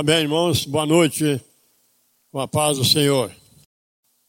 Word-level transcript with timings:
Amém, 0.00 0.18
irmãos. 0.18 0.64
Boa 0.64 0.86
noite. 0.86 1.40
Com 2.30 2.38
a 2.38 2.46
paz 2.46 2.78
do 2.78 2.84
Senhor. 2.84 3.32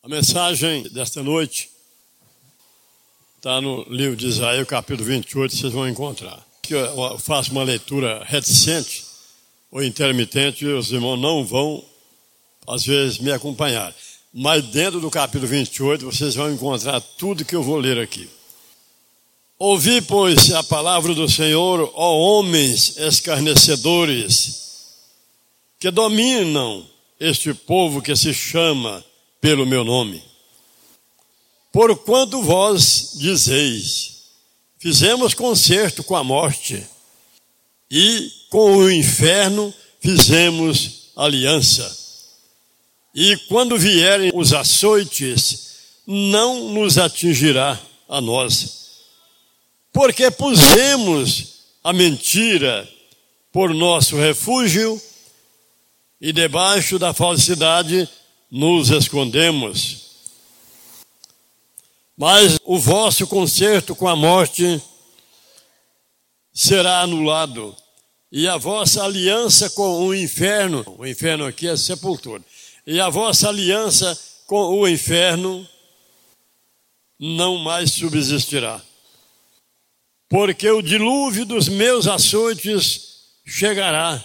A 0.02 0.10
mensagem 0.10 0.82
desta 0.90 1.22
noite 1.22 1.70
está 3.38 3.62
no 3.62 3.84
livro 3.84 4.16
de 4.16 4.26
Isaías, 4.26 4.68
capítulo 4.68 5.08
28, 5.08 5.56
vocês 5.56 5.72
vão 5.72 5.88
encontrar. 5.88 6.44
Eu 6.72 7.20
faço 7.20 7.52
uma 7.52 7.62
leitura 7.62 8.24
reticente 8.26 9.06
ou 9.70 9.84
intermitente, 9.84 10.66
e 10.66 10.74
os 10.74 10.92
irmãos 10.92 11.18
não 11.18 11.46
vão, 11.46 11.86
às 12.68 12.84
vezes, 12.84 13.20
me 13.20 13.32
acompanhar. 13.32 13.94
Mas 14.34 14.64
dentro 14.70 15.00
do 15.00 15.12
capítulo 15.12 15.46
28, 15.46 16.04
vocês 16.04 16.34
vão 16.34 16.52
encontrar 16.52 17.00
tudo 17.00 17.46
que 17.46 17.56
eu 17.56 17.62
vou 17.62 17.78
ler 17.78 18.00
aqui. 18.00 18.28
Ouvi, 19.60 20.02
pois, 20.02 20.52
a 20.52 20.64
palavra 20.64 21.14
do 21.14 21.30
Senhor, 21.30 21.92
ó 21.94 22.18
homens 22.18 22.98
escarnecedores, 22.98 24.69
que 25.80 25.90
dominam 25.90 26.86
este 27.20 27.54
povo 27.54 28.02
que 28.02 28.16
se 28.16 28.34
chama 28.34 29.04
pelo 29.40 29.66
meu 29.66 29.84
nome. 29.84 30.22
Porquanto 31.72 32.42
vós 32.42 33.12
dizeis, 33.16 34.24
fizemos 34.78 35.34
concerto 35.34 36.04
com 36.04 36.16
a 36.16 36.24
morte, 36.24 36.86
e 37.90 38.32
com 38.50 38.78
o 38.78 38.92
inferno 38.92 39.74
fizemos 40.00 41.12
aliança. 41.16 41.98
E 43.16 43.36
quando 43.48 43.78
vierem 43.78 44.32
os 44.34 44.54
açoites, 44.54 45.70
não 46.06 46.70
nos 46.72 46.98
atingirá 46.98 47.80
a 48.08 48.22
nós, 48.22 48.90
porque 49.92 50.30
pusemos 50.30 51.46
a 51.84 51.92
mentira 51.92 52.88
por 53.52 53.74
nosso 53.74 54.16
refúgio 54.16 55.02
e 56.20 56.34
debaixo 56.34 57.00
da 57.00 57.14
falsidade 57.14 58.10
nos 58.52 58.90
escondemos. 58.90 60.10
Mas 62.18 62.60
o 62.66 62.78
vosso 62.78 63.26
concerto 63.28 63.96
com 63.96 64.08
a 64.08 64.16
morte 64.16 64.82
será 66.54 67.02
anulado, 67.02 67.76
e 68.32 68.48
a 68.48 68.58
vossa 68.58 69.04
aliança 69.04 69.70
com 69.70 70.06
o 70.06 70.14
inferno, 70.14 70.84
o 70.98 71.06
inferno 71.08 71.46
aqui 71.46 71.68
é 71.68 71.78
sepultura, 71.78 72.44
e 72.86 73.00
a 73.00 73.10
vossa 73.10 73.48
aliança 73.48 74.20
com 74.46 74.80
o 74.80 74.88
inferno 74.88 75.66
não 77.18 77.58
mais 77.58 77.94
subsistirá. 77.94 78.82
Porque 80.28 80.70
o 80.70 80.82
dilúvio 80.82 81.46
dos 81.46 81.70
meus 81.70 82.08
açoites 82.08 83.30
chegará 83.46 84.24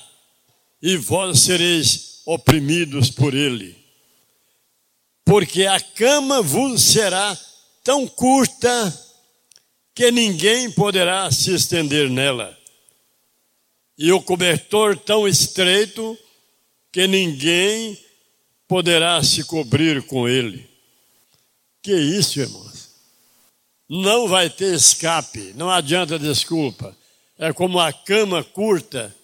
e 0.86 0.98
vós 0.98 1.40
sereis 1.40 2.20
oprimidos 2.26 3.08
por 3.08 3.32
ele. 3.32 3.74
Porque 5.24 5.64
a 5.64 5.80
cama 5.80 6.42
vos 6.42 6.82
será 6.82 7.34
tão 7.82 8.06
curta 8.06 9.00
que 9.94 10.10
ninguém 10.10 10.70
poderá 10.70 11.32
se 11.32 11.54
estender 11.54 12.10
nela, 12.10 12.54
e 13.96 14.12
o 14.12 14.20
cobertor 14.20 14.98
tão 14.98 15.26
estreito 15.26 16.18
que 16.92 17.06
ninguém 17.06 17.98
poderá 18.68 19.22
se 19.22 19.42
cobrir 19.44 20.02
com 20.02 20.28
ele. 20.28 20.68
Que 21.82 21.94
isso, 21.94 22.40
irmãos? 22.40 22.90
Não 23.88 24.28
vai 24.28 24.50
ter 24.50 24.74
escape, 24.74 25.54
não 25.56 25.70
adianta 25.70 26.18
desculpa. 26.18 26.94
É 27.38 27.54
como 27.54 27.80
a 27.80 27.90
cama 27.90 28.44
curta 28.44 29.14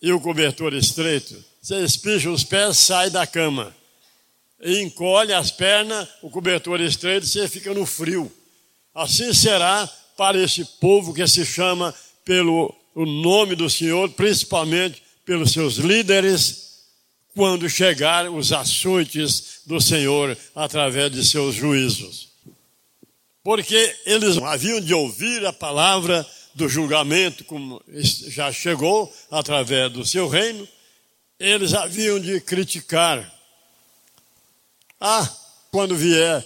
e 0.00 0.12
o 0.12 0.20
cobertor 0.20 0.74
estreito. 0.74 1.34
Você 1.60 1.82
espicha 1.82 2.30
os 2.30 2.44
pés, 2.44 2.78
sai 2.78 3.10
da 3.10 3.26
cama. 3.26 3.74
E 4.60 4.80
encolhe 4.80 5.32
as 5.32 5.50
pernas, 5.50 6.08
o 6.22 6.30
cobertor 6.30 6.80
estreito, 6.80 7.26
você 7.26 7.48
fica 7.48 7.72
no 7.72 7.86
frio. 7.86 8.30
Assim 8.94 9.32
será 9.32 9.88
para 10.16 10.42
esse 10.42 10.64
povo 10.80 11.14
que 11.14 11.26
se 11.26 11.44
chama 11.44 11.94
pelo 12.24 12.74
o 12.94 13.06
nome 13.06 13.54
do 13.54 13.70
Senhor, 13.70 14.10
principalmente 14.10 15.00
pelos 15.24 15.52
seus 15.52 15.76
líderes, 15.76 16.68
quando 17.34 17.70
chegar 17.70 18.28
os 18.28 18.52
açoites 18.52 19.60
do 19.64 19.80
Senhor 19.80 20.36
através 20.54 21.12
de 21.12 21.24
seus 21.24 21.54
juízos. 21.54 22.30
Porque 23.44 23.96
eles 24.04 24.36
haviam 24.38 24.80
de 24.80 24.92
ouvir 24.92 25.46
a 25.46 25.52
palavra 25.52 26.26
do 26.58 26.68
julgamento, 26.68 27.44
como 27.44 27.80
já 27.86 28.50
chegou 28.50 29.14
através 29.30 29.92
do 29.92 30.04
seu 30.04 30.26
reino, 30.28 30.66
eles 31.38 31.72
haviam 31.72 32.18
de 32.18 32.40
criticar. 32.40 33.32
Ah, 35.00 35.30
quando 35.70 35.94
vier 35.94 36.44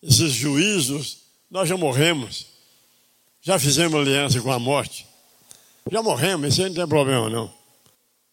esses 0.00 0.30
juízos, 0.30 1.18
nós 1.50 1.68
já 1.68 1.76
morremos, 1.76 2.46
já 3.42 3.58
fizemos 3.58 4.00
aliança 4.00 4.40
com 4.40 4.52
a 4.52 4.60
morte, 4.60 5.04
já 5.90 6.00
morremos, 6.04 6.52
isso 6.52 6.62
aí 6.62 6.68
não 6.68 6.76
tem 6.76 6.86
problema 6.86 7.28
não. 7.28 7.52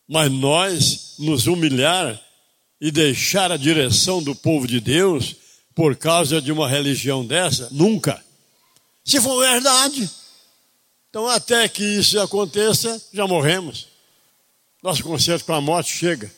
Mas 0.08 0.32
nós 0.32 1.16
nos 1.18 1.48
humilhar 1.48 2.22
e 2.80 2.92
deixar 2.92 3.52
a 3.52 3.58
direção 3.58 4.22
do 4.22 4.36
povo 4.36 4.68
de 4.68 4.80
Deus 4.80 5.36
por 5.74 5.96
causa 5.96 6.40
de 6.40 6.52
uma 6.52 6.70
religião 6.70 7.26
dessa, 7.26 7.68
nunca. 7.72 8.24
Se 9.04 9.20
for 9.20 9.40
verdade, 9.40 10.08
então, 11.16 11.30
até 11.30 11.70
que 11.70 11.82
isso 11.82 12.20
aconteça, 12.20 13.02
já 13.14 13.26
morremos. 13.26 13.88
Nosso 14.84 15.02
concerto 15.02 15.46
com 15.46 15.54
a 15.54 15.62
morte 15.62 15.96
chega. 15.96 16.30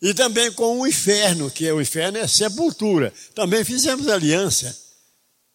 E 0.00 0.14
também 0.14 0.52
com 0.52 0.78
o 0.78 0.86
inferno, 0.86 1.50
que 1.50 1.66
é 1.66 1.72
o 1.72 1.80
inferno 1.80 2.16
é 2.16 2.28
sepultura. 2.28 3.12
Também 3.34 3.64
fizemos 3.64 4.06
aliança. 4.06 4.78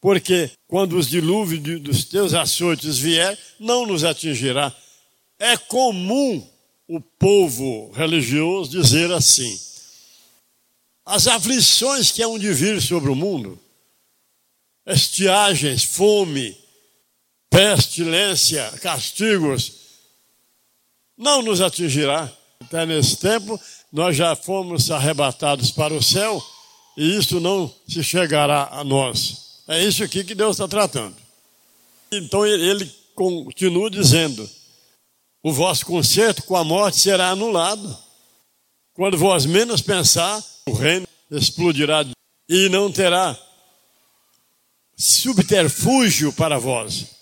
Porque 0.01 0.51
quando 0.67 0.97
os 0.97 1.07
dilúvios 1.07 1.79
dos 1.79 2.03
teus 2.03 2.33
açoites 2.33 2.97
vier, 2.97 3.39
não 3.57 3.85
nos 3.85 4.03
atingirá. 4.03 4.75
É 5.39 5.55
comum 5.55 6.45
o 6.85 6.99
povo 6.99 7.91
religioso 7.93 8.71
dizer 8.71 9.09
assim: 9.13 9.57
as 11.05 11.27
aflições 11.27 12.11
que 12.11 12.21
hão 12.21 12.37
de 12.37 12.51
vir 12.51 12.81
sobre 12.81 13.09
o 13.09 13.15
mundo, 13.15 13.57
estiagens, 14.85 15.85
fome, 15.85 16.61
pestilência, 17.53 18.68
castigos, 18.81 19.74
não 21.16 21.44
nos 21.44 21.62
atingirá. 21.62 22.31
Até 22.59 22.84
nesse 22.84 23.18
tempo, 23.18 23.59
nós 23.91 24.16
já 24.16 24.36
fomos 24.36 24.90
arrebatados 24.90 25.69
para 25.69 25.94
o 25.94 26.02
céu 26.02 26.44
e 26.97 27.16
isso 27.16 27.40
não 27.40 27.72
se 27.88 28.03
chegará 28.03 28.69
a 28.72 28.84
nós. 28.84 29.62
É 29.68 29.84
isso 29.84 30.03
aqui 30.03 30.24
que 30.24 30.34
Deus 30.34 30.56
está 30.56 30.68
tratando. 30.68 31.16
Então 32.12 32.44
ele 32.44 32.91
continua 33.14 33.90
dizendo: 33.91 34.50
o 35.44 35.53
vosso 35.53 35.85
concerto 35.85 36.44
com 36.44 36.56
a 36.56 36.64
morte 36.64 37.00
será 37.00 37.30
anulado. 37.30 37.96
Quando 38.96 39.18
vós 39.18 39.46
menos 39.46 39.81
pensar, 39.81 40.44
o 40.68 40.74
reino 40.74 41.08
explodirá 41.30 42.03
e 42.50 42.70
não 42.70 42.91
terá 42.91 43.38
subterfúgio 44.96 46.31
para 46.34 46.58
vós 46.58 47.14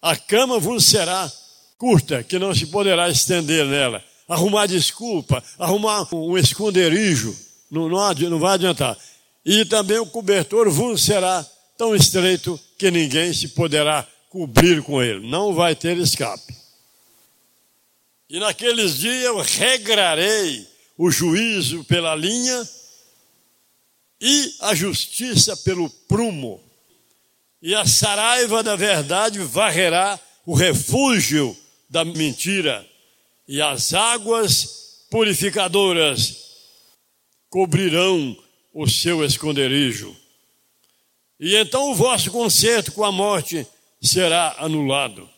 a 0.00 0.16
cama 0.16 0.58
vos 0.58 0.84
será 0.84 1.30
curta, 1.78 2.22
que 2.22 2.38
não 2.38 2.54
se 2.54 2.66
poderá 2.66 3.08
estender 3.08 3.66
nela. 3.66 4.02
Arrumar 4.28 4.66
desculpa, 4.66 5.42
arrumar 5.58 6.12
um 6.14 6.36
esconderijo, 6.36 7.36
não, 7.70 7.88
não, 7.88 8.12
não 8.12 8.38
vai 8.38 8.54
adiantar. 8.54 8.96
E 9.44 9.64
também 9.64 9.98
o 9.98 10.06
cobertor 10.06 10.68
vos 10.70 11.04
será 11.04 11.46
tão 11.78 11.94
estreito 11.94 12.58
que 12.78 12.90
ninguém 12.90 13.32
se 13.32 13.48
poderá 13.48 14.06
cobrir 14.28 14.82
com 14.82 15.02
ele. 15.02 15.28
Não 15.28 15.54
vai 15.54 15.74
ter 15.74 15.96
escape. 15.98 16.54
E 18.28 18.40
naqueles 18.40 18.98
dias 18.98 19.22
eu 19.22 19.38
regrarei 19.40 20.66
o 20.98 21.10
juízo 21.10 21.84
pela 21.84 22.14
linha 22.16 22.68
e 24.20 24.54
a 24.60 24.74
justiça 24.74 25.56
pelo 25.58 25.88
prumo 26.08 26.60
e 27.66 27.74
a 27.74 27.84
saraiva 27.84 28.62
da 28.62 28.76
verdade 28.76 29.40
varrerá 29.40 30.20
o 30.46 30.54
refúgio 30.54 31.56
da 31.90 32.04
mentira, 32.04 32.88
e 33.48 33.60
as 33.60 33.92
águas 33.92 35.04
purificadoras 35.10 36.44
cobrirão 37.50 38.38
o 38.72 38.88
seu 38.88 39.24
esconderijo. 39.24 40.16
E 41.40 41.56
então 41.56 41.90
o 41.90 41.94
vosso 41.96 42.30
concerto 42.30 42.92
com 42.92 43.02
a 43.02 43.10
morte 43.10 43.66
será 44.00 44.54
anulado. 44.60 45.28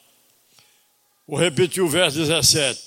Vou 1.27 1.39
repetir 1.39 1.83
o 1.83 1.89
verso 1.89 2.19
17. 2.19 2.79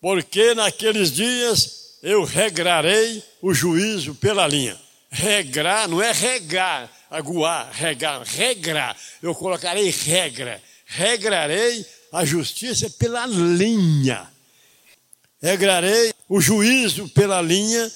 Porque 0.00 0.54
naqueles 0.54 1.12
dias 1.12 1.98
eu 2.02 2.24
regrarei 2.24 3.22
o 3.42 3.52
juízo 3.52 4.14
pela 4.14 4.46
linha. 4.46 4.80
Regrar 5.10 5.86
não 5.86 6.00
é 6.00 6.10
regar, 6.10 6.90
aguar, 7.10 7.70
regar, 7.72 8.22
regrar. 8.22 8.96
Eu 9.22 9.34
colocarei 9.34 9.90
regra. 9.90 10.62
Regrarei 10.86 11.84
a 12.12 12.24
justiça 12.24 12.88
pela 12.90 13.26
linha. 13.26 14.28
Regrarei 15.40 16.12
o 16.28 16.40
juízo 16.40 17.08
pela 17.10 17.40
linha 17.40 17.90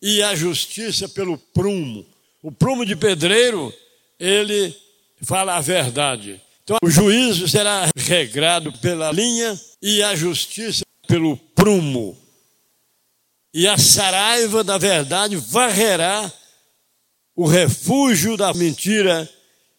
e 0.00 0.22
a 0.22 0.34
justiça 0.34 1.08
pelo 1.08 1.38
prumo. 1.38 2.06
O 2.42 2.52
prumo 2.52 2.84
de 2.84 2.94
pedreiro, 2.94 3.72
ele 4.20 4.74
fala 5.22 5.56
a 5.56 5.60
verdade. 5.60 6.40
Então, 6.62 6.76
o 6.82 6.90
juízo 6.90 7.48
será 7.48 7.88
regrado 7.96 8.72
pela 8.78 9.10
linha 9.10 9.58
e 9.80 10.02
a 10.02 10.14
justiça 10.14 10.84
pelo 11.08 11.36
prumo. 11.36 12.16
E 13.54 13.66
a 13.66 13.78
saraiva 13.78 14.62
da 14.62 14.76
verdade 14.76 15.36
varrerá 15.36 16.30
o 17.36 17.46
refúgio 17.46 18.34
da 18.36 18.54
mentira 18.54 19.30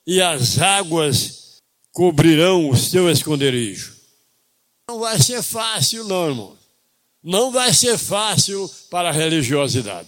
e 0.06 0.22
as 0.22 0.60
águas 0.60 1.58
cobrirão 1.92 2.70
o 2.70 2.78
seu 2.78 3.10
esconderijo. 3.10 3.96
Não 4.88 5.00
vai 5.00 5.20
ser 5.20 5.42
fácil, 5.42 6.04
não, 6.04 6.30
irmão. 6.30 6.58
Não 7.24 7.52
vai 7.52 7.74
ser 7.74 7.98
fácil 7.98 8.72
para 8.92 9.10
a 9.10 9.12
religiosidade. 9.12 10.08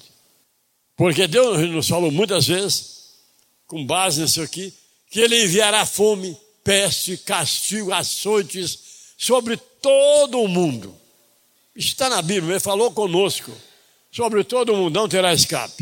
Porque 0.95 1.27
Deus 1.27 1.59
nos 1.69 1.87
falou 1.87 2.11
muitas 2.11 2.47
vezes, 2.47 3.15
com 3.65 3.85
base 3.85 4.21
nisso 4.21 4.41
aqui, 4.41 4.71
que 5.09 5.19
Ele 5.19 5.43
enviará 5.43 5.85
fome, 5.85 6.37
peste, 6.63 7.17
castigo, 7.17 7.91
açoites 7.91 8.79
sobre 9.17 9.57
todo 9.81 10.39
o 10.39 10.47
mundo. 10.47 10.95
Está 11.75 12.09
na 12.09 12.21
Bíblia, 12.21 12.53
Ele 12.53 12.59
falou 12.59 12.91
conosco. 12.91 13.51
Sobre 14.11 14.43
todo 14.43 14.73
o 14.73 14.77
mundo 14.77 14.93
não 14.99 15.09
terá 15.09 15.33
escape. 15.33 15.78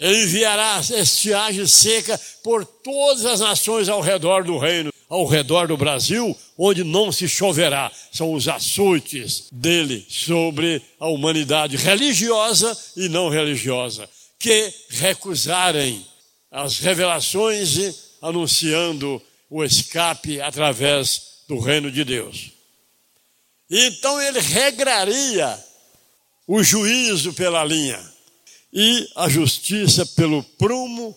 Ele 0.00 0.22
enviará 0.22 0.80
estiagem 0.80 1.66
seca 1.66 2.18
por 2.42 2.64
todas 2.64 3.26
as 3.26 3.40
nações 3.40 3.86
ao 3.86 4.00
redor 4.00 4.42
do 4.44 4.56
reino, 4.56 4.90
ao 5.10 5.26
redor 5.26 5.68
do 5.68 5.76
Brasil, 5.76 6.34
onde 6.56 6.82
não 6.82 7.12
se 7.12 7.28
choverá. 7.28 7.92
São 8.10 8.32
os 8.32 8.48
açoites 8.48 9.48
dele 9.52 10.06
sobre 10.08 10.80
a 10.98 11.06
humanidade 11.06 11.76
religiosa 11.76 12.74
e 12.96 13.10
não 13.10 13.28
religiosa, 13.28 14.08
que 14.38 14.72
recusarem 14.88 16.02
as 16.50 16.78
revelações 16.78 18.16
anunciando 18.22 19.20
o 19.50 19.62
escape 19.62 20.40
através 20.40 21.42
do 21.46 21.58
reino 21.58 21.90
de 21.90 22.04
Deus. 22.04 22.52
Então 23.68 24.20
ele 24.22 24.40
regraria 24.40 25.62
o 26.46 26.62
juízo 26.62 27.34
pela 27.34 27.62
linha 27.62 28.00
e 28.72 29.08
a 29.16 29.28
justiça 29.28 30.06
pelo 30.06 30.42
prumo 30.42 31.16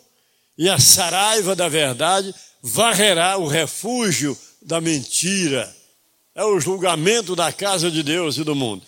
e 0.57 0.69
a 0.69 0.79
saraiva 0.79 1.55
da 1.55 1.67
verdade 1.67 2.33
varrerá 2.61 3.37
o 3.37 3.47
refúgio 3.47 4.37
da 4.61 4.79
mentira. 4.79 5.73
É 6.35 6.43
o 6.43 6.59
julgamento 6.59 7.35
da 7.35 7.51
casa 7.51 7.91
de 7.91 8.01
Deus 8.01 8.37
e 8.37 8.43
do 8.43 8.55
mundo. 8.55 8.83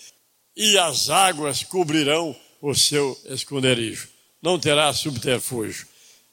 E 0.55 0.77
as 0.77 1.09
águas 1.09 1.63
cobrirão 1.63 2.35
o 2.61 2.73
seu 2.73 3.19
esconderijo. 3.25 4.07
Não 4.41 4.57
terá 4.57 4.91
subterfúgio. 4.93 5.87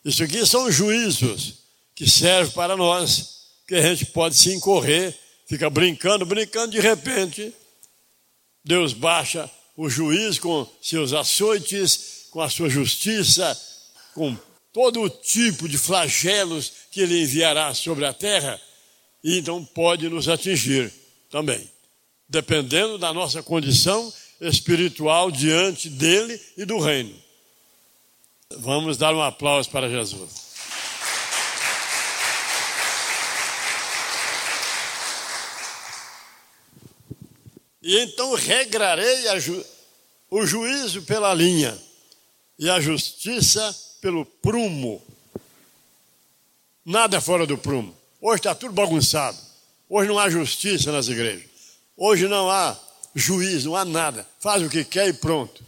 Isso 0.04 0.22
aqui 0.22 0.46
são 0.46 0.70
juízos 0.70 1.62
que 1.94 2.08
servem 2.08 2.52
para 2.54 2.76
nós, 2.76 3.42
que 3.66 3.74
a 3.74 3.82
gente 3.82 4.06
pode 4.06 4.34
se 4.36 4.52
incorrer, 4.54 5.16
fica 5.46 5.68
brincando, 5.68 6.24
brincando, 6.24 6.72
de 6.72 6.80
repente, 6.80 7.52
Deus 8.64 8.92
baixa 8.92 9.50
o 9.76 9.88
juiz 9.88 10.38
com 10.38 10.66
seus 10.80 11.12
açoites, 11.12 12.21
com 12.32 12.40
a 12.40 12.48
sua 12.48 12.68
justiça, 12.68 13.60
com 14.14 14.34
todo 14.72 15.02
o 15.02 15.10
tipo 15.10 15.68
de 15.68 15.76
flagelos 15.76 16.72
que 16.90 17.02
ele 17.02 17.22
enviará 17.22 17.74
sobre 17.74 18.06
a 18.06 18.12
terra, 18.12 18.58
e 19.22 19.38
então 19.38 19.62
pode 19.62 20.08
nos 20.08 20.28
atingir 20.28 20.90
também, 21.30 21.70
dependendo 22.26 22.96
da 22.96 23.12
nossa 23.12 23.42
condição 23.42 24.12
espiritual 24.40 25.30
diante 25.30 25.90
dele 25.90 26.40
e 26.56 26.64
do 26.64 26.80
reino. 26.80 27.14
Vamos 28.56 28.96
dar 28.96 29.14
um 29.14 29.20
aplauso 29.20 29.68
para 29.68 29.88
Jesus. 29.88 30.30
E 37.82 37.98
então 37.98 38.34
regrarei 38.34 39.38
ju 39.38 39.62
o 40.30 40.46
juízo 40.46 41.02
pela 41.02 41.34
linha 41.34 41.78
e 42.58 42.68
a 42.70 42.80
justiça 42.80 43.74
pelo 44.00 44.24
prumo. 44.24 45.02
Nada 46.84 47.20
fora 47.20 47.46
do 47.46 47.56
prumo. 47.56 47.96
Hoje 48.20 48.40
está 48.40 48.54
tudo 48.54 48.72
bagunçado. 48.72 49.38
Hoje 49.88 50.08
não 50.08 50.18
há 50.18 50.30
justiça 50.30 50.90
nas 50.90 51.08
igrejas. 51.08 51.48
Hoje 51.96 52.26
não 52.28 52.50
há 52.50 52.78
juízo, 53.14 53.70
não 53.70 53.76
há 53.76 53.84
nada. 53.84 54.26
Faz 54.40 54.62
o 54.62 54.68
que 54.68 54.84
quer 54.84 55.08
e 55.08 55.12
pronto. 55.12 55.62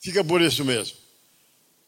Fica 0.00 0.22
por 0.22 0.40
isso 0.40 0.64
mesmo. 0.64 0.96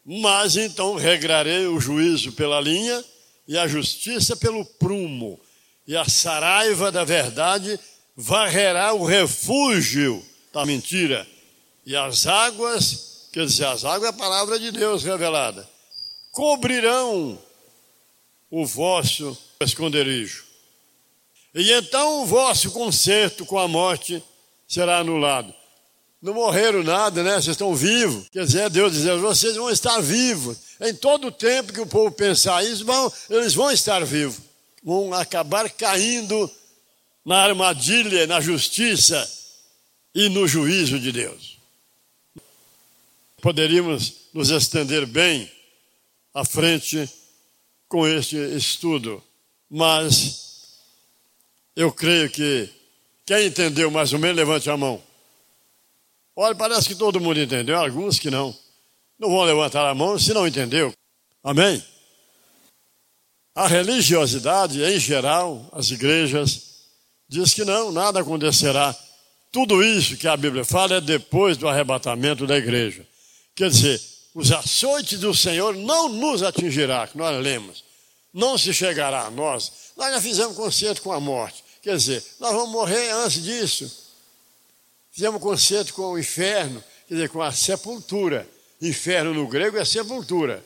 Mas 0.05 0.57
então 0.57 0.95
regrarei 0.95 1.67
o 1.67 1.79
juízo 1.79 2.33
pela 2.33 2.61
linha 2.61 3.05
e 3.49 3.57
a 3.57 3.67
justiça 3.67 4.37
pelo 4.37 4.65
prumo, 4.65 5.41
e 5.87 5.97
a 5.97 6.05
saraiva 6.07 6.93
da 6.93 7.03
verdade 7.03 7.81
varrerá 8.15 8.93
o 8.93 9.07
refúgio 9.07 10.23
da 10.53 10.67
mentira, 10.67 11.27
e 11.87 11.97
as 11.97 12.27
águas, 12.27 13.08
quer 13.33 13.47
dizer, 13.47 13.67
as 13.67 13.85
águas 13.85 14.05
é 14.05 14.09
a 14.09 14.13
palavra 14.13 14.59
de 14.59 14.71
Deus 14.71 15.03
revelada, 15.05 15.69
cobrirão 16.33 17.39
o 18.51 18.67
vosso 18.67 19.37
esconderijo. 19.61 20.45
E 21.55 21.73
então 21.73 22.23
o 22.23 22.27
vosso 22.27 22.71
conserto 22.71 23.45
com 23.45 23.59
a 23.59 23.67
morte 23.67 24.23
será 24.67 24.99
anulado 24.99 25.55
não 26.21 26.35
morreram 26.35 26.83
nada, 26.83 27.23
né? 27.23 27.35
Vocês 27.35 27.49
estão 27.49 27.75
vivos. 27.75 28.29
Quer 28.31 28.45
dizer, 28.45 28.63
é 28.63 28.69
Deus 28.69 28.93
dizendo, 28.93 29.21
vocês 29.21 29.55
vão 29.55 29.71
estar 29.71 30.01
vivos. 30.01 30.59
Em 30.81 30.95
todo 30.95 31.29
o 31.29 31.33
tempo 31.33 31.73
que 31.73 31.81
o 31.81 31.87
povo 31.87 32.11
pensar 32.11 32.65
isso, 32.65 32.85
vão, 32.85 33.13
eles 33.31 33.55
vão 33.55 33.71
estar 33.71 34.05
vivos. 34.05 34.41
Vão 34.83 35.15
acabar 35.15 35.71
caindo 35.71 36.51
na 37.25 37.39
armadilha, 37.39 38.27
na 38.27 38.41
justiça 38.41 39.29
e 40.15 40.29
no 40.29 40.47
juízo 40.49 40.99
de 40.99 41.13
Deus. 41.13 41.58
Poderíamos 43.41 44.29
nos 44.35 44.51
estender 44.51 45.07
bem 45.07 45.51
à 46.35 46.45
frente 46.45 47.09
com 47.89 48.07
este 48.07 48.37
estudo, 48.57 49.23
mas 49.71 50.79
eu 51.77 51.93
creio 51.93 52.29
que 52.29 52.69
quem 53.25 53.47
entendeu 53.47 53.91
mais 53.91 54.13
ou 54.13 54.19
menos, 54.19 54.37
levante 54.37 54.69
a 54.69 54.77
mão. 54.77 55.03
Olha, 56.35 56.55
parece 56.55 56.89
que 56.89 56.95
todo 56.95 57.21
mundo 57.21 57.41
entendeu, 57.41 57.79
alguns 57.79 58.19
que 58.19 58.31
não. 58.31 58.57
Não 59.19 59.31
vão 59.31 59.43
levantar 59.43 59.89
a 59.89 59.95
mão 59.95 60.19
se 60.19 60.33
não 60.33 60.47
entendeu. 60.47 60.93
Amém? 61.43 61.83
A 63.55 63.67
religiosidade, 63.67 64.83
em 64.83 64.99
geral, 64.99 65.69
as 65.73 65.91
igrejas, 65.91 66.87
diz 67.29 67.53
que 67.55 67.65
não, 67.65 67.93
nada 67.93 68.21
acontecerá. 68.21 68.97
Tudo 69.53 69.83
isso 69.83 70.17
que 70.17 70.27
a 70.27 70.37
Bíblia 70.37 70.65
fala 70.65 70.97
é 70.97 71.01
depois 71.01 71.57
do 71.57 71.69
arrebatamento 71.69 72.47
da 72.47 72.57
igreja. 72.57 73.07
Quer 73.59 73.71
dizer, 73.71 74.01
os 74.37 74.53
açoites 74.53 75.19
do 75.19 75.35
Senhor 75.35 75.75
não 75.75 76.09
nos 76.09 76.45
atingirá, 76.45 77.09
que 77.09 77.19
nós 77.19 77.43
lemos. 77.43 77.83
Não 78.33 78.57
se 78.57 78.73
chegará 78.73 79.23
a 79.23 79.31
nós. 79.33 79.73
Nós 79.97 80.15
já 80.15 80.21
fizemos 80.21 80.57
concerto 80.57 81.03
com 81.03 81.13
a 81.13 81.19
morte. 81.19 81.65
Quer 81.83 81.97
dizer, 81.97 82.25
nós 82.39 82.53
vamos 82.53 82.71
morrer 82.71 83.11
antes 83.11 83.43
disso. 83.43 84.13
Fizemos 85.11 85.43
conceito 85.43 85.93
com 85.93 86.13
o 86.13 86.19
inferno, 86.21 86.85
quer 87.09 87.15
dizer, 87.15 87.31
com 87.31 87.43
a 87.43 87.51
sepultura. 87.51 88.49
Inferno 88.81 89.35
no 89.35 89.49
grego 89.49 89.77
é 89.77 89.85
sepultura. 89.85 90.65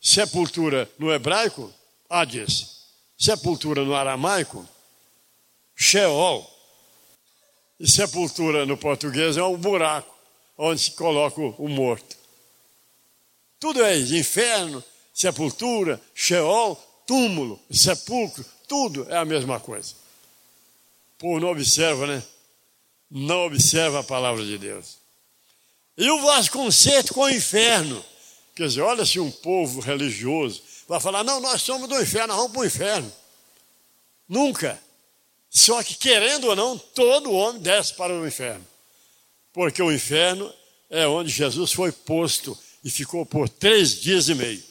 Sepultura 0.00 0.88
no 1.00 1.12
hebraico, 1.12 1.74
Hades. 2.08 2.76
Sepultura 3.18 3.84
no 3.84 3.96
aramaico, 3.96 4.64
Sheol. 5.74 6.48
E 7.80 7.90
sepultura 7.90 8.64
no 8.64 8.76
português 8.76 9.36
é 9.36 9.42
um 9.42 9.56
buraco 9.56 10.19
onde 10.62 10.82
se 10.82 10.90
coloca 10.90 11.40
o 11.40 11.68
morto. 11.68 12.16
Tudo 13.58 13.82
é 13.82 13.96
isso, 13.96 14.14
inferno, 14.14 14.84
sepultura, 15.14 16.00
Sheol, 16.14 16.76
túmulo, 17.06 17.58
sepulcro, 17.70 18.44
tudo 18.68 19.06
é 19.08 19.16
a 19.16 19.24
mesma 19.24 19.58
coisa. 19.58 19.94
Povo 21.18 21.40
não 21.40 21.50
observa, 21.50 22.06
né? 22.06 22.22
não 23.10 23.46
observa 23.46 24.00
a 24.00 24.04
palavra 24.04 24.44
de 24.44 24.58
Deus. 24.58 24.98
E 25.96 26.08
o 26.10 26.20
vosso 26.20 26.52
conserto 26.52 27.14
com 27.14 27.22
o 27.22 27.30
inferno. 27.30 28.04
Quer 28.54 28.68
dizer, 28.68 28.82
olha 28.82 29.04
se 29.04 29.18
um 29.18 29.30
povo 29.30 29.80
religioso 29.80 30.62
vai 30.86 31.00
falar, 31.00 31.24
não, 31.24 31.40
nós 31.40 31.62
somos 31.62 31.88
do 31.88 32.00
inferno, 32.00 32.36
vamos 32.36 32.52
para 32.52 32.60
o 32.60 32.66
inferno. 32.66 33.12
Nunca. 34.28 34.80
Só 35.48 35.82
que, 35.82 35.94
querendo 35.94 36.48
ou 36.48 36.56
não, 36.56 36.78
todo 36.78 37.32
homem 37.32 37.60
desce 37.60 37.94
para 37.94 38.12
o 38.12 38.26
inferno. 38.26 38.64
Porque 39.52 39.82
o 39.82 39.92
inferno 39.92 40.52
é 40.88 41.06
onde 41.06 41.30
Jesus 41.30 41.72
foi 41.72 41.92
posto 41.92 42.56
e 42.84 42.90
ficou 42.90 43.26
por 43.26 43.48
três 43.48 44.00
dias 44.00 44.28
e 44.28 44.34
meio. 44.34 44.62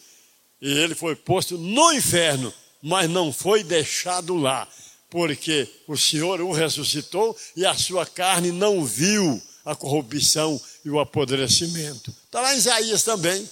E 0.61 0.71
ele 0.71 0.95
foi 0.95 1.15
posto 1.15 1.57
no 1.57 1.93
inferno, 1.93 2.53
mas 2.81 3.09
não 3.09 3.31
foi 3.31 3.63
deixado 3.63 4.35
lá 4.35 4.67
porque 5.09 5.67
o 5.87 5.97
Senhor 5.97 6.39
o 6.39 6.51
ressuscitou 6.51 7.35
e 7.55 7.65
a 7.65 7.73
sua 7.73 8.05
carne 8.05 8.51
não 8.51 8.85
viu 8.85 9.41
a 9.65 9.75
corrupção 9.75 10.59
e 10.85 10.89
o 10.89 10.99
apodrecimento. 10.99 12.15
Está 12.25 12.41
lá 12.41 12.53
em 12.53 12.57
Isaías 12.57 13.03
também. 13.03 13.49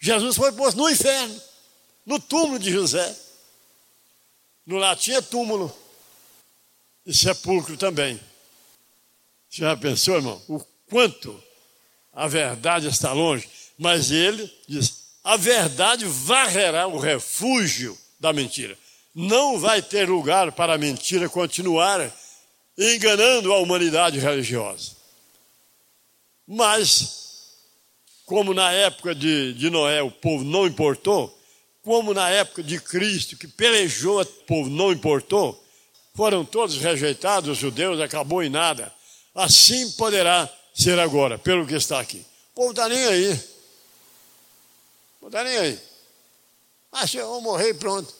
Jesus 0.00 0.36
foi 0.36 0.52
posto 0.52 0.78
no 0.78 0.88
inferno, 0.88 1.40
no 2.06 2.18
túmulo 2.18 2.58
de 2.58 2.70
José. 2.70 3.14
No 4.66 4.76
latim 4.76 5.12
é 5.12 5.20
túmulo 5.20 5.74
e 7.04 7.14
sepulcro 7.14 7.76
também. 7.76 8.18
Já 9.50 9.76
pensou, 9.76 10.16
irmão, 10.16 10.42
o 10.48 10.60
quanto 10.88 11.42
a 12.12 12.26
verdade 12.26 12.86
está 12.88 13.12
longe? 13.12 13.48
Mas 13.78 14.10
ele 14.10 14.50
diz: 14.66 15.04
a 15.24 15.36
verdade 15.36 16.04
varrerá 16.04 16.86
o 16.86 16.98
refúgio 16.98 17.96
da 18.18 18.32
mentira. 18.32 18.76
Não 19.14 19.58
vai 19.58 19.82
ter 19.82 20.08
lugar 20.08 20.52
para 20.52 20.74
a 20.74 20.78
mentira 20.78 21.28
continuar 21.28 22.12
enganando 22.76 23.52
a 23.52 23.58
humanidade 23.58 24.18
religiosa. 24.18 24.92
Mas, 26.46 27.56
como 28.24 28.54
na 28.54 28.72
época 28.72 29.14
de, 29.14 29.52
de 29.54 29.68
Noé 29.68 30.02
o 30.02 30.10
povo 30.10 30.44
não 30.44 30.66
importou, 30.66 31.36
como 31.82 32.14
na 32.14 32.30
época 32.30 32.62
de 32.62 32.80
Cristo, 32.80 33.36
que 33.36 33.48
pelejou, 33.48 34.20
o 34.20 34.26
povo 34.26 34.70
não 34.70 34.92
importou, 34.92 35.62
foram 36.14 36.44
todos 36.44 36.76
rejeitados, 36.76 37.50
os 37.50 37.58
judeus, 37.58 38.00
acabou 38.00 38.42
em 38.42 38.48
nada. 38.48 38.92
Assim 39.38 39.92
poderá 39.92 40.52
ser 40.74 40.98
agora, 40.98 41.38
pelo 41.38 41.64
que 41.64 41.74
está 41.74 42.00
aqui. 42.00 42.26
O 42.50 42.54
povo 42.56 42.70
está 42.70 42.88
nem 42.88 43.04
aí. 43.04 43.40
Não 45.22 45.28
está 45.28 45.44
nem 45.44 45.56
aí. 45.56 45.78
Ah, 46.90 47.06
se 47.06 47.18
eu 47.18 47.28
vou 47.28 47.40
morrer 47.40 47.74
pronto. 47.74 48.12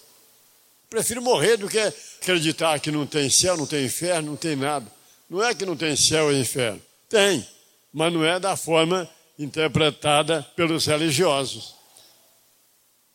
Prefiro 0.88 1.20
morrer 1.20 1.56
do 1.56 1.68
que 1.68 1.80
acreditar 2.20 2.78
que 2.78 2.92
não 2.92 3.04
tem 3.04 3.28
céu, 3.28 3.56
não 3.56 3.66
tem 3.66 3.84
inferno, 3.84 4.30
não 4.30 4.36
tem 4.36 4.54
nada. 4.54 4.86
Não 5.28 5.42
é 5.42 5.52
que 5.56 5.66
não 5.66 5.76
tem 5.76 5.96
céu 5.96 6.32
e 6.32 6.40
inferno. 6.40 6.80
Tem, 7.08 7.44
mas 7.92 8.12
não 8.12 8.24
é 8.24 8.38
da 8.38 8.56
forma 8.56 9.10
interpretada 9.36 10.46
pelos 10.54 10.86
religiosos. 10.86 11.74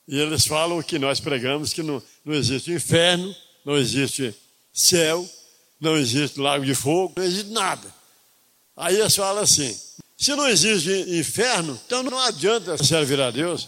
E 0.09 0.19
eles 0.19 0.45
falam 0.45 0.83
que 0.83 0.99
nós 0.99 1.21
pregamos 1.21 1.71
que 1.71 1.81
não, 1.81 2.03
não 2.25 2.33
existe 2.33 2.69
inferno, 2.69 3.33
não 3.63 3.77
existe 3.77 4.35
céu, 4.73 5.25
não 5.83 5.97
existe 5.97 6.39
lago 6.39 6.65
de 6.65 6.73
fogo, 6.73 7.13
não 7.17 7.23
existe 7.23 7.51
nada. 7.51 7.93
Aí 8.75 8.99
eles 8.99 9.15
falam 9.15 9.43
assim: 9.43 9.77
se 10.17 10.33
não 10.33 10.47
existe 10.47 10.89
inferno, 11.19 11.79
então 11.85 12.01
não 12.01 12.17
adianta 12.17 12.81
servir 12.81 13.19
a 13.19 13.29
Deus, 13.29 13.67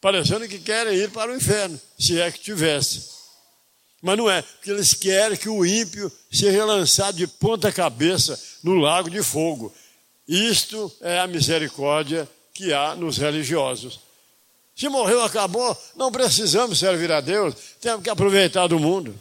parecendo 0.00 0.48
que 0.48 0.58
querem 0.58 0.96
ir 0.96 1.10
para 1.10 1.30
o 1.30 1.36
inferno, 1.36 1.78
se 1.98 2.18
é 2.18 2.30
que 2.30 2.40
tivesse. 2.40 3.14
Mas 4.02 4.18
não 4.18 4.30
é, 4.30 4.42
porque 4.42 4.70
eles 4.70 4.94
querem 4.94 5.36
que 5.36 5.48
o 5.48 5.64
ímpio 5.64 6.10
seja 6.30 6.64
lançado 6.64 7.16
de 7.16 7.26
ponta 7.26 7.70
cabeça 7.70 8.38
no 8.62 8.74
lago 8.74 9.08
de 9.08 9.22
fogo. 9.22 9.72
Isto 10.26 10.90
é 11.00 11.18
a 11.20 11.26
misericórdia 11.26 12.28
que 12.52 12.72
há 12.72 12.94
nos 12.94 13.18
religiosos. 13.18 14.00
Se 14.74 14.88
morreu, 14.88 15.22
acabou, 15.22 15.76
não 15.96 16.10
precisamos 16.10 16.78
servir 16.78 17.12
a 17.12 17.20
Deus, 17.20 17.54
temos 17.80 18.02
que 18.02 18.10
aproveitar 18.10 18.66
do 18.66 18.78
mundo. 18.78 19.14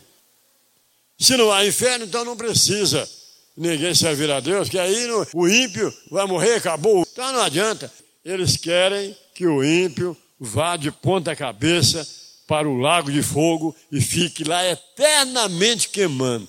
Se 1.19 1.37
não 1.37 1.51
há 1.51 1.65
inferno, 1.65 2.05
então 2.05 2.25
não 2.25 2.35
precisa 2.35 3.07
ninguém 3.55 3.93
servir 3.93 4.29
a 4.31 4.39
Deus, 4.39 4.67
que 4.67 4.79
aí 4.79 5.05
no, 5.07 5.27
o 5.33 5.47
ímpio 5.47 5.93
vai 6.09 6.25
morrer, 6.25 6.55
acabou. 6.55 7.05
Então 7.11 7.31
não 7.31 7.41
adianta. 7.41 7.91
Eles 8.25 8.57
querem 8.57 9.15
que 9.33 9.45
o 9.45 9.63
ímpio 9.63 10.17
vá 10.39 10.75
de 10.75 10.91
ponta 10.91 11.35
cabeça 11.35 12.07
para 12.47 12.67
o 12.67 12.77
lago 12.77 13.11
de 13.11 13.21
fogo 13.21 13.75
e 13.91 14.01
fique 14.01 14.43
lá 14.43 14.65
eternamente 14.65 15.89
queimando. 15.89 16.47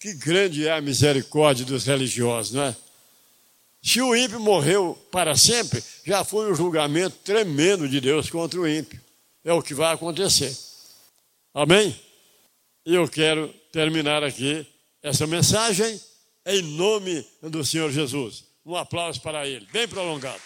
Que 0.00 0.14
grande 0.14 0.66
é 0.66 0.72
a 0.72 0.80
misericórdia 0.80 1.64
dos 1.64 1.84
religiosos, 1.84 2.52
não 2.52 2.64
é? 2.64 2.76
Se 3.82 4.00
o 4.00 4.14
ímpio 4.14 4.40
morreu 4.40 4.98
para 5.10 5.36
sempre, 5.36 5.82
já 6.04 6.24
foi 6.24 6.50
um 6.50 6.54
julgamento 6.54 7.16
tremendo 7.24 7.88
de 7.88 8.00
Deus 8.00 8.28
contra 8.28 8.60
o 8.60 8.68
ímpio. 8.68 9.00
É 9.44 9.52
o 9.52 9.62
que 9.62 9.74
vai 9.74 9.94
acontecer. 9.94 10.56
Amém? 11.54 11.98
Eu 12.84 13.08
quero 13.08 13.52
terminar 13.72 14.22
aqui 14.22 14.66
essa 15.02 15.26
mensagem 15.26 16.00
em 16.46 16.62
nome 16.62 17.24
do 17.42 17.64
Senhor 17.64 17.90
Jesus. 17.90 18.44
Um 18.64 18.76
aplauso 18.76 19.20
para 19.20 19.46
ele, 19.46 19.66
bem 19.72 19.86
prolongado. 19.86 20.40